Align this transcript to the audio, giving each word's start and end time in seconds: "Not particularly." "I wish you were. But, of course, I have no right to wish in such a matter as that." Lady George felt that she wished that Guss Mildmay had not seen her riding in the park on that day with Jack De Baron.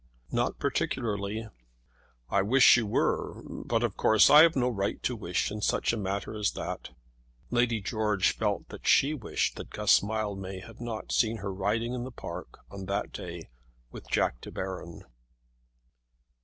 "Not 0.31 0.57
particularly." 0.57 1.47
"I 2.27 2.41
wish 2.41 2.75
you 2.75 2.87
were. 2.87 3.39
But, 3.47 3.83
of 3.83 3.97
course, 3.97 4.31
I 4.31 4.41
have 4.41 4.55
no 4.55 4.67
right 4.67 4.99
to 5.03 5.15
wish 5.15 5.51
in 5.51 5.61
such 5.61 5.93
a 5.93 5.95
matter 5.97 6.33
as 6.33 6.53
that." 6.53 6.89
Lady 7.51 7.81
George 7.81 8.35
felt 8.35 8.69
that 8.69 8.87
she 8.87 9.13
wished 9.13 9.57
that 9.57 9.69
Guss 9.69 10.01
Mildmay 10.01 10.61
had 10.61 10.81
not 10.81 11.11
seen 11.11 11.37
her 11.37 11.53
riding 11.53 11.93
in 11.93 12.03
the 12.03 12.09
park 12.11 12.61
on 12.71 12.87
that 12.87 13.11
day 13.11 13.51
with 13.91 14.09
Jack 14.09 14.41
De 14.41 14.49
Baron. 14.51 15.03